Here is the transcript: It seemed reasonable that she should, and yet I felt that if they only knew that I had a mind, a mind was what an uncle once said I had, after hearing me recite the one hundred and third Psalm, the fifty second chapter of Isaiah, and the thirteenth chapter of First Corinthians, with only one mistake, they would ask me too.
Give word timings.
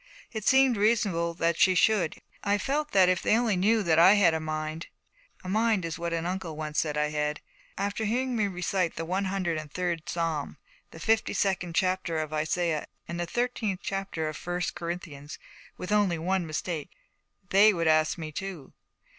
It 0.33 0.47
seemed 0.47 0.77
reasonable 0.77 1.35
that 1.35 1.59
she 1.59 1.75
should, 1.75 2.13
and 2.13 2.21
yet 2.41 2.53
I 2.55 2.57
felt 2.57 2.89
that 2.89 3.07
if 3.07 3.21
they 3.21 3.37
only 3.37 3.55
knew 3.55 3.83
that 3.83 3.99
I 3.99 4.15
had 4.15 4.33
a 4.33 4.39
mind, 4.39 4.87
a 5.43 5.47
mind 5.47 5.83
was 5.83 5.99
what 5.99 6.11
an 6.11 6.25
uncle 6.25 6.57
once 6.57 6.79
said 6.79 6.97
I 6.97 7.09
had, 7.09 7.39
after 7.77 8.05
hearing 8.05 8.35
me 8.35 8.47
recite 8.47 8.95
the 8.95 9.05
one 9.05 9.25
hundred 9.25 9.59
and 9.59 9.71
third 9.71 10.09
Psalm, 10.09 10.57
the 10.89 10.99
fifty 10.99 11.33
second 11.33 11.75
chapter 11.75 12.17
of 12.17 12.33
Isaiah, 12.33 12.87
and 13.07 13.19
the 13.19 13.27
thirteenth 13.27 13.81
chapter 13.83 14.27
of 14.27 14.35
First 14.37 14.73
Corinthians, 14.73 15.37
with 15.77 15.91
only 15.91 16.17
one 16.17 16.47
mistake, 16.47 16.89
they 17.51 17.71
would 17.71 17.87
ask 17.87 18.17
me 18.17 18.31
too. 18.31 18.73